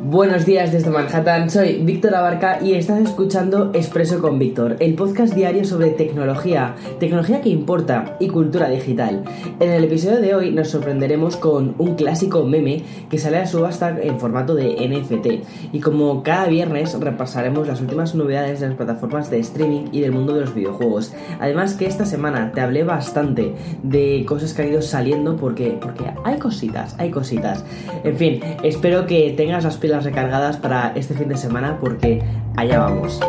[0.00, 5.34] Buenos días desde Manhattan, soy Víctor Abarca y estás escuchando Expreso con Víctor, el podcast
[5.34, 9.24] diario sobre tecnología, tecnología que importa y cultura digital.
[9.60, 13.98] En el episodio de hoy nos sorprenderemos con un clásico meme que sale a subasta
[14.00, 19.30] en formato de NFT y como cada viernes repasaremos las últimas novedades de las plataformas
[19.30, 21.12] de streaming y del mundo de los videojuegos.
[21.40, 26.04] Además que esta semana te hablé bastante de cosas que han ido saliendo porque, porque
[26.24, 27.64] hay cositas, hay cositas.
[28.04, 32.22] En fin, espero que tengas las las recargadas para este fin de semana porque
[32.56, 33.20] allá vamos.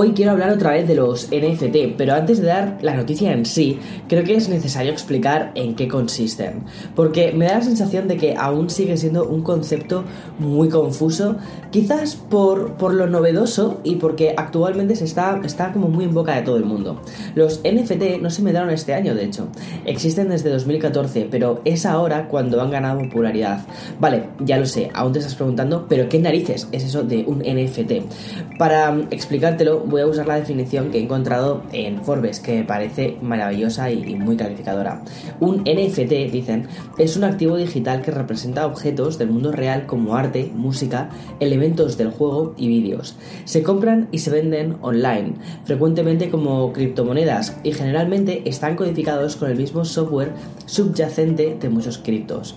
[0.00, 3.44] Hoy quiero hablar otra vez de los NFT, pero antes de dar la noticia en
[3.44, 6.62] sí, creo que es necesario explicar en qué consisten,
[6.94, 10.04] porque me da la sensación de que aún sigue siendo un concepto
[10.38, 11.34] muy confuso,
[11.72, 16.36] quizás por, por lo novedoso y porque actualmente se está, está como muy en boca
[16.36, 17.02] de todo el mundo.
[17.34, 19.48] Los NFT no se dieron este año, de hecho,
[19.84, 23.66] existen desde 2014, pero es ahora cuando han ganado popularidad.
[23.98, 27.40] Vale, ya lo sé, aún te estás preguntando, pero ¿qué narices es eso de un
[27.40, 28.56] NFT?
[28.58, 33.16] Para explicártelo, voy a usar la definición que he encontrado en Forbes, que me parece
[33.22, 35.02] maravillosa y, muy calificadora.
[35.40, 40.50] Un NFT, dicen, es un activo digital que representa objetos del mundo real como arte,
[40.54, 43.16] música, elementos del juego y vídeos.
[43.44, 49.56] Se compran y se venden online, frecuentemente como criptomonedas, y generalmente están codificados con el
[49.56, 50.32] mismo software
[50.66, 52.56] subyacente de muchos criptos.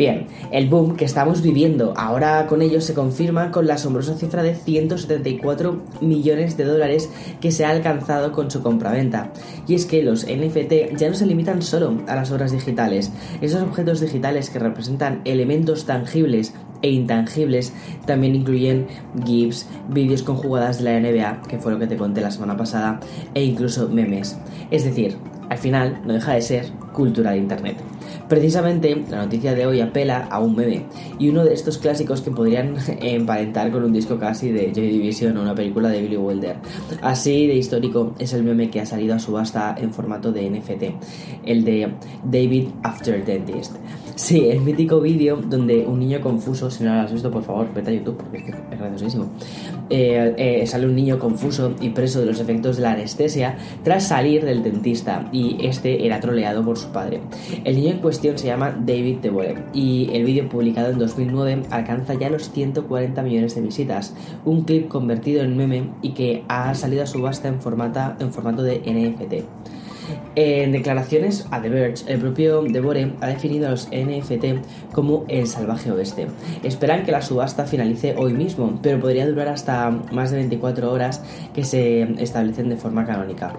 [0.00, 4.42] Bien, el boom que estamos viviendo ahora con ellos se confirma con la asombrosa cifra
[4.42, 7.10] de 174 millones de dólares
[7.42, 9.30] que se ha alcanzado con su compraventa.
[9.68, 13.12] Y es que los NFT ya no se limitan solo a las obras digitales.
[13.42, 17.74] Esos objetos digitales que representan elementos tangibles e intangibles
[18.06, 18.86] también incluyen
[19.26, 22.56] GIFs, vídeos con jugadas de la NBA, que fue lo que te conté la semana
[22.56, 23.00] pasada,
[23.34, 24.38] e incluso memes.
[24.70, 25.18] Es decir,
[25.50, 27.76] al final no deja de ser cultura de Internet.
[28.28, 30.84] Precisamente la noticia de hoy apela a un meme
[31.18, 35.36] y uno de estos clásicos que podrían emparentar con un disco casi de Joy Division
[35.36, 36.56] o una película de Billy Wilder.
[37.02, 40.82] Así de histórico es el meme que ha salido a subasta en formato de NFT,
[41.44, 41.92] el de
[42.24, 43.76] David After Dentist.
[44.14, 47.72] Sí, el mítico vídeo donde un niño confuso, si no lo has visto por favor
[47.74, 49.30] vete a YouTube porque es que es graciosísimo,
[49.88, 54.08] eh, eh, sale un niño confuso y preso de los efectos de la anestesia tras
[54.08, 57.20] salir del dentista y este era troleado por su padre.
[57.64, 62.30] El niño cuestión se llama David DeBoer y el vídeo publicado en 2009 alcanza ya
[62.30, 67.06] los 140 millones de visitas, un clip convertido en meme y que ha salido a
[67.06, 69.44] subasta en, en formato de NFT.
[70.34, 75.46] En declaraciones a The Verge, el propio Devore ha definido a los NFT como el
[75.46, 76.26] salvaje oeste.
[76.62, 81.22] Esperan que la subasta finalice hoy mismo, pero podría durar hasta más de 24 horas
[81.54, 83.54] que se establecen de forma canónica.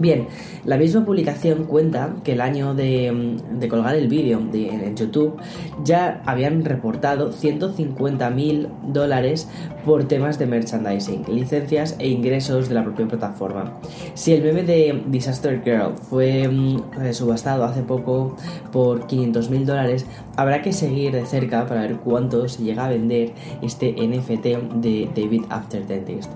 [0.00, 0.28] Bien,
[0.64, 3.36] la misma publicación cuenta que el año de,
[3.68, 5.36] colgar el vídeo en YouTube
[5.82, 9.48] ya habían reportado 150 mil dólares
[9.84, 13.80] por temas de merchandising, licencias e ingresos de la propia plataforma.
[14.14, 18.36] Si el meme de Disaster Girl fue mm, subastado hace poco
[18.70, 20.06] por 500 mil dólares,
[20.36, 23.32] habrá que seguir de cerca para ver cuánto se llega a vender
[23.62, 26.30] este NFT de David After Dentist.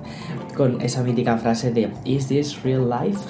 [0.56, 3.20] Con esa mítica frase de ¿Is this real life?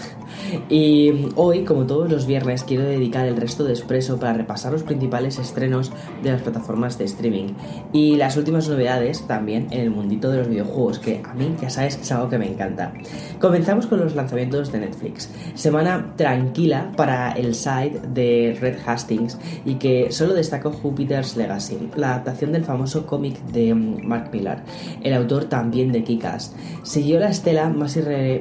[0.69, 4.83] Y hoy, como todos los viernes, quiero dedicar el resto de Expreso para repasar los
[4.83, 7.55] principales estrenos de las plataformas de streaming
[7.93, 11.71] y las últimas novedades también en el mundito de los videojuegos, que a mí ya
[11.71, 12.93] sabes es algo que me encanta.
[13.41, 15.31] Comenzamos con los lanzamientos de Netflix.
[15.55, 22.11] Semana tranquila para el site de Red Hastings y que solo destacó Jupiter's Legacy, la
[22.11, 24.65] adaptación del famoso cómic de Mark Millar,
[25.03, 26.55] el autor también de Kikas.
[26.83, 27.99] Siguió la estela más,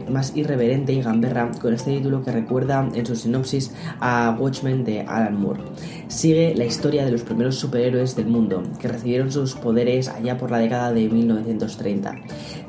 [0.09, 5.01] más irreverente y gamberra con este título que recuerda en su sinopsis a Watchmen de
[5.01, 5.63] Alan Moore.
[6.09, 10.51] Sigue la historia de los primeros superhéroes del mundo, que recibieron sus poderes allá por
[10.51, 12.15] la década de 1930.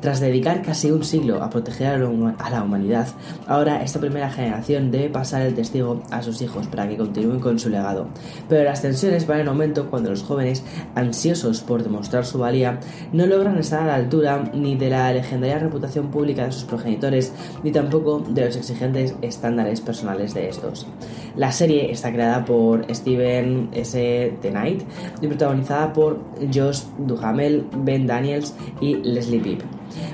[0.01, 3.07] Tras dedicar casi un siglo a proteger a la humanidad,
[3.47, 7.59] ahora esta primera generación debe pasar el testigo a sus hijos para que continúen con
[7.59, 8.07] su legado.
[8.49, 10.63] Pero las tensiones van en aumento cuando los jóvenes,
[10.95, 12.79] ansiosos por demostrar su valía,
[13.11, 17.31] no logran estar a la altura ni de la legendaria reputación pública de sus progenitores,
[17.63, 20.87] ni tampoco de los exigentes estándares personales de estos.
[21.35, 24.33] La serie está creada por Steven S.
[24.41, 24.83] The Knight
[25.21, 26.19] y protagonizada por
[26.53, 29.63] Josh Duhamel, Ben Daniels y Leslie Bibb.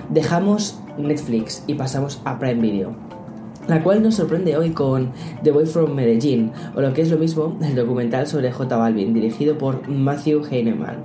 [0.10, 3.09] Dejamos Netflix y pasamos a Prime Video.
[3.70, 5.12] La cual nos sorprende hoy con
[5.44, 9.14] The Boy from Medellín, o lo que es lo mismo, el documental sobre J Balvin,
[9.14, 11.04] dirigido por Matthew Heinemann.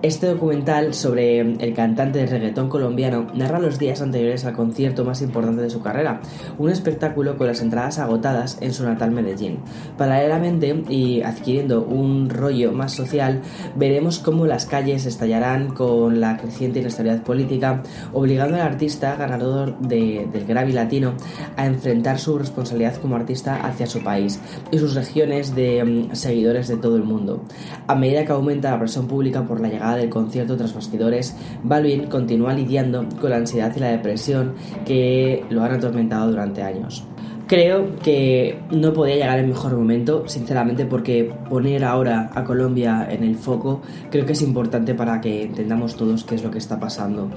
[0.00, 5.22] Este documental sobre el cantante de reggaetón colombiano narra los días anteriores al concierto más
[5.22, 6.20] importante de su carrera,
[6.56, 9.58] un espectáculo con las entradas agotadas en su natal Medellín.
[9.98, 13.42] Paralelamente, y adquiriendo un rollo más social,
[13.74, 17.82] veremos cómo las calles estallarán con la creciente inestabilidad política,
[18.12, 21.14] obligando al artista ganador del Grammy Latino
[21.56, 24.40] a enfrentar su responsabilidad como artista hacia su país
[24.70, 27.42] y sus regiones de mm, seguidores de todo el mundo.
[27.86, 32.06] A medida que aumenta la presión pública por la llegada del concierto tras bastidores, Balvin
[32.06, 34.54] continúa lidiando con la ansiedad y la depresión
[34.84, 37.04] que lo han atormentado durante años.
[37.46, 43.22] Creo que no podía llegar en mejor momento, sinceramente, porque poner ahora a Colombia en
[43.22, 46.80] el foco creo que es importante para que entendamos todos qué es lo que está
[46.80, 47.28] pasando.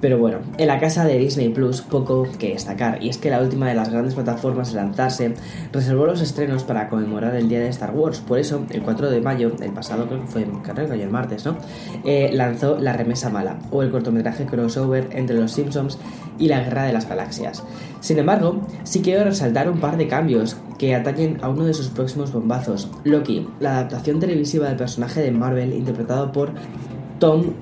[0.00, 3.40] Pero bueno, en la casa de Disney Plus poco que destacar, y es que la
[3.40, 5.34] última de las grandes plataformas de lanzarse
[5.72, 8.20] reservó los estrenos para conmemorar el día de Star Wars.
[8.20, 11.56] Por eso, el 4 de mayo, el pasado creo que fue que el martes, ¿no?
[12.04, 15.98] Eh, lanzó La Remesa Mala, o el cortometraje crossover entre Los Simpsons
[16.38, 17.62] y la Guerra de las Galaxias.
[18.00, 21.88] Sin embargo, sí quiero resaltar un par de cambios que atañen a uno de sus
[21.88, 26.50] próximos bombazos, Loki, la adaptación televisiva del personaje de Marvel interpretado por
[27.18, 27.54] Tom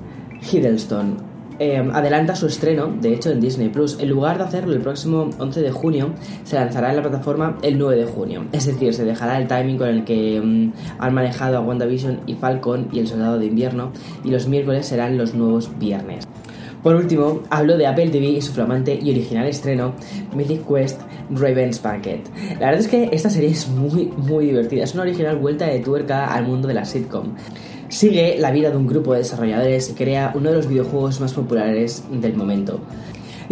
[0.50, 1.31] Hiddleston
[1.64, 3.97] Em, adelanta su estreno, de hecho, en Disney Plus.
[4.00, 6.12] En lugar de hacerlo el próximo 11 de junio,
[6.43, 8.47] se lanzará en la plataforma el 9 de junio.
[8.50, 12.35] Es decir, se dejará el timing con el que em, han manejado a WandaVision y
[12.35, 13.93] Falcon y el Soldado de Invierno,
[14.25, 16.26] y los miércoles serán los nuevos viernes.
[16.82, 19.94] Por último, hablo de Apple TV y su flamante y original estreno,
[20.35, 21.00] Mythic Quest
[21.31, 22.29] Raven's Packet.
[22.58, 24.82] La verdad es que esta serie es muy, muy divertida.
[24.82, 27.35] Es una original vuelta de tuerca al mundo de la sitcom
[27.93, 31.35] sigue la vida de un grupo de desarrolladores y crea uno de los videojuegos más
[31.35, 32.81] populares del momento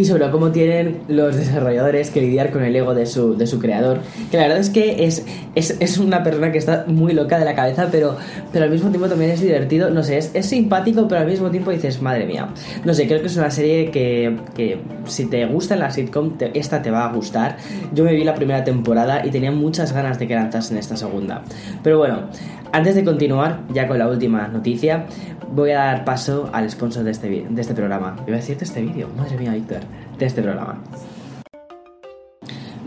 [0.00, 3.58] y sobre cómo tienen los desarrolladores que lidiar con el ego de su, de su
[3.58, 4.00] creador.
[4.30, 7.54] Que la verdad es que es, es, una persona que está muy loca de la
[7.54, 8.16] cabeza, pero,
[8.52, 9.90] pero al mismo tiempo también es divertido.
[9.90, 12.48] No sé, es, es simpático, pero al mismo tiempo dices, madre mía.
[12.84, 16.80] No sé, creo que es una serie que, que si te gusta la sitcom, esta
[16.82, 17.56] te va a gustar.
[17.92, 21.42] Yo me vi la primera temporada y tenía muchas ganas de que lanzasen esta segunda.
[21.82, 22.28] Pero bueno,
[22.72, 25.06] antes de continuar ya con la última noticia,
[25.52, 28.16] voy a dar paso al sponsor de este, de este programa.
[28.26, 29.80] Iba a decirte este vídeo, madre mía, Víctor,
[30.18, 30.78] de este programa.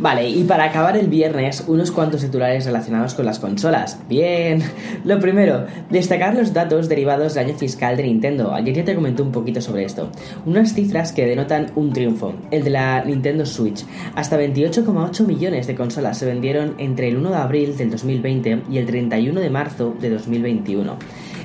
[0.04, 4.00] Vale, y para acabar el viernes, unos cuantos titulares relacionados con las consolas.
[4.10, 4.62] Bien,
[5.06, 8.54] lo primero, destacar los datos derivados del año fiscal de Nintendo.
[8.54, 10.10] Ayer ya te comenté un poquito sobre esto.
[10.46, 13.86] Unas cifras que denotan un triunfo, el de la Nintendo Switch.
[14.14, 18.80] Hasta 28,8 millones de consolas se vendieron entre el 1 de abril del 2020 y
[18.80, 20.98] el 31 de marzo de 2021.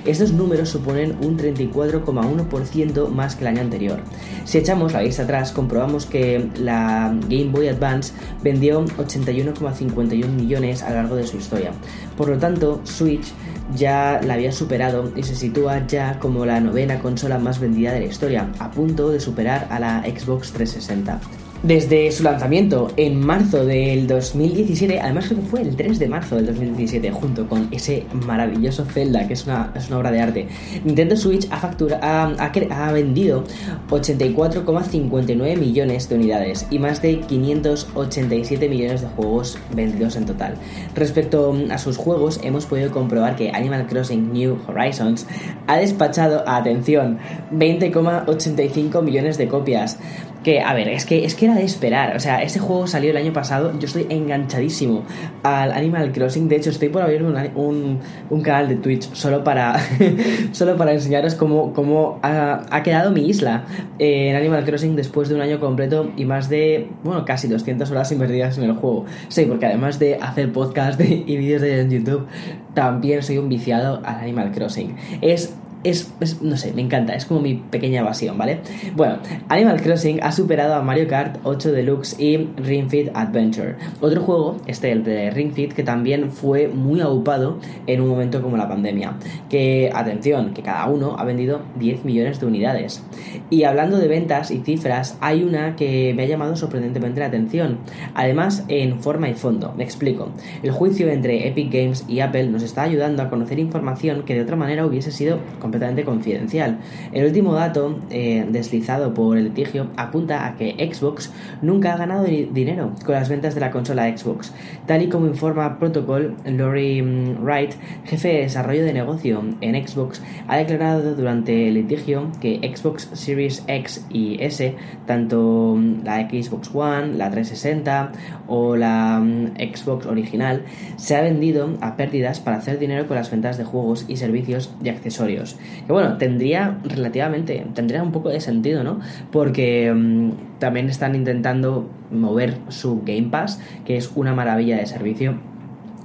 [0.09, 4.01] Estos números suponen un 34,1% más que el año anterior.
[4.47, 10.89] Si echamos la vista atrás, comprobamos que la Game Boy Advance vendió 81,51 millones a
[10.89, 11.73] lo largo de su historia.
[12.17, 13.35] Por lo tanto, Switch
[13.77, 18.01] ya la había superado y se sitúa ya como la novena consola más vendida de
[18.01, 21.21] la historia, a punto de superar a la Xbox 360.
[21.63, 26.37] Desde su lanzamiento en marzo del 2017, además creo que fue el 3 de marzo
[26.37, 30.49] del 2017, junto con ese maravilloso Zelda, que es una, es una obra de arte,
[30.85, 33.43] Nintendo Switch ha, factura, ha, ha vendido
[33.91, 40.55] 84,59 millones de unidades y más de 587 millones de juegos vendidos en total.
[40.95, 45.27] Respecto a sus juegos, hemos podido comprobar que Animal Crossing New Horizons
[45.67, 47.19] ha despachado, atención,
[47.51, 49.99] 20,85 millones de copias
[50.43, 52.17] que, a ver, es que, es que era de esperar.
[52.17, 53.73] O sea, este juego salió el año pasado.
[53.79, 55.05] Yo estoy enganchadísimo
[55.43, 56.49] al Animal Crossing.
[56.49, 57.99] De hecho, estoy por abrirme un,
[58.31, 59.77] un, canal de Twitch solo para,
[60.53, 63.65] solo para enseñaros cómo, cómo ha, quedado mi isla
[63.99, 68.13] en Animal Crossing después de un año completo y más de, bueno, casi 200 horas
[68.13, 69.07] invertidas en el juego.
[69.29, 72.27] Sí, porque además de hacer podcast y vídeos de YouTube,
[72.75, 74.97] también soy un viciado al Animal Crossing.
[75.21, 75.55] Es
[75.85, 78.61] es, no sé, me encanta, es como mi pequeña evasión, ¿vale?
[78.97, 79.19] Bueno,
[79.49, 83.77] Animal Crossing ha superado a Mario Kart 8 Deluxe y Ring Fit Adventure.
[84.01, 88.43] Otro juego, este, el de Ring Fit, que también fue muy aupado en un momento
[88.43, 89.15] como la pandemia.
[89.49, 93.05] Que, atención, que cada uno ha vendido 10 millones de unidades.
[93.51, 97.79] Y hablando de ventas y cifras, hay una que me ha llamado sorprendentemente la atención.
[98.15, 99.75] Además, en forma y fondo.
[99.77, 100.31] Me explico.
[100.63, 104.43] El juicio entre Epic Games y Apple nos está ayudando a conocer información que de
[104.43, 105.39] otra manera hubiese sido
[105.69, 106.79] completamente confidencial.
[107.13, 112.25] El último dato eh, deslizado por el litigio apunta a que Xbox nunca ha ganado
[112.25, 114.55] dinero con las ventas de la consola Xbox,
[114.87, 120.23] tal y como informa Protocol, Lori mm, Wright, jefe de desarrollo de negocio en Xbox,
[120.47, 124.75] ha declarado durante el litigio que Xbox Series X y S,
[125.07, 128.13] tanto mm, la Xbox One, la 360
[128.47, 130.65] o la mm, Xbox original,
[130.97, 134.73] se ha vendido a pérdidas para hacer dinero con las ventas de juegos y servicios
[134.83, 135.58] y accesorios.
[135.87, 139.01] Que bueno, tendría relativamente, tendría un poco de sentido, ¿no?
[139.31, 145.39] Porque mm, también están intentando mover su Game Pass, que es una maravilla de servicio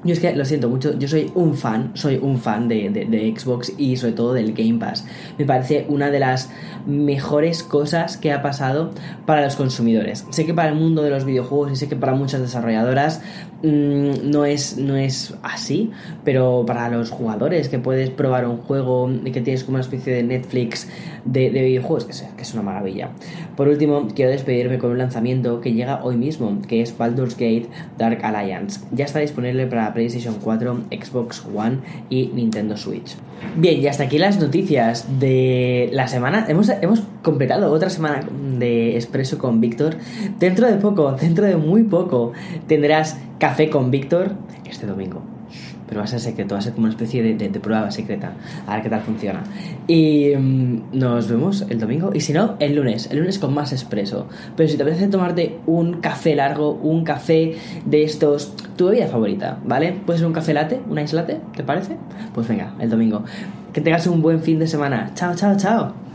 [0.04, 3.34] yo es que lo siento mucho, yo soy un fan, soy un fan de, de,
[3.38, 5.06] Xbox y sobre todo del Game Pass.
[5.38, 6.50] Me parece una de las
[6.86, 8.92] mejores cosas que ha pasado
[9.26, 10.26] para los consumidores.
[10.30, 13.22] Sé que para el mundo de los videojuegos y sé que para muchas desarrolladoras
[13.62, 15.92] mmm, no, es, no es así,
[16.24, 20.14] pero para los jugadores que puedes probar un juego y que tienes como una especie
[20.14, 20.90] de Netflix
[21.26, 23.12] de, de videojuegos, que es, que es una maravilla.
[23.56, 27.70] Por último, quiero despedirme con un lanzamiento que llega hoy mismo, que es Baldur's Gate
[27.98, 28.82] Dark Alliance.
[28.92, 33.16] Ya está disponible para PlayStation 4, Xbox One y Nintendo Switch.
[33.56, 36.46] Bien, y hasta aquí las noticias de la semana.
[36.48, 38.28] Hemos, hemos completado otra semana
[38.60, 39.98] de Expreso con Víctor.
[40.40, 42.34] Dentro de poco, dentro de muy poco,
[42.68, 44.32] tendrás Café con Víctor
[44.66, 45.33] este domingo
[45.94, 48.34] pero va a ser secreto, va a ser como una especie de, prueba secreta,
[48.66, 49.44] a ver qué tal funciona.
[49.88, 53.72] Y mm, nos vemos el domingo, y si no, el lunes, el lunes con más
[53.74, 54.28] expreso.
[54.58, 59.60] Pero si te apetece tomarte un café largo, un café de estos, tu bebida favorita,
[59.64, 59.94] ¿vale?
[60.04, 61.96] Puede ser un café latte, un ice latte, ¿te parece?
[62.34, 63.24] Pues venga, el domingo.
[63.72, 65.12] Que tengas un buen fin de semana.
[65.14, 66.13] Chao, chao, chao.